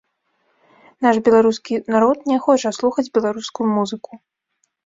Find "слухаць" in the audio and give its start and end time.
2.81-3.09